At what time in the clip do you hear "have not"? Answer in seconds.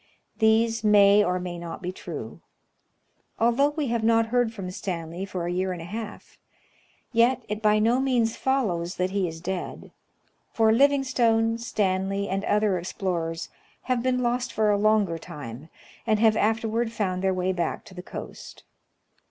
3.89-4.29